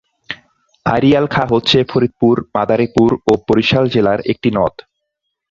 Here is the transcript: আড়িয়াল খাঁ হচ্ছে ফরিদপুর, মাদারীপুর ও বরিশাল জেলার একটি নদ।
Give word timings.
আড়িয়াল 0.85 1.25
খাঁ 1.33 1.47
হচ্ছে 1.51 1.77
ফরিদপুর, 1.91 2.35
মাদারীপুর 2.55 3.09
ও 3.27 3.41
বরিশাল 3.47 3.85
জেলার 3.93 4.19
একটি 4.31 4.49
নদ। 4.57 4.75